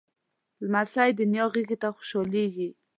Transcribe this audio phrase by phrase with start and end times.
[0.65, 2.69] لمسی د نیا غېږ ته خوشحالېږي.